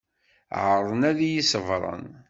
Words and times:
Ɛerḍen 0.63 1.01
ad 1.09 1.19
iyi-ṣebbren. 1.27 2.05